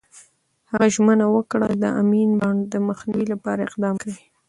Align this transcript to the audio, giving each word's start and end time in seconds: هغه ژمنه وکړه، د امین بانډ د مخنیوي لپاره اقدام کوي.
هغه 0.71 0.87
ژمنه 0.95 1.25
وکړه، 1.35 1.67
د 1.81 1.83
امین 2.01 2.29
بانډ 2.39 2.61
د 2.73 2.75
مخنیوي 2.87 3.25
لپاره 3.33 3.61
اقدام 3.69 3.95
کوي. 4.01 4.19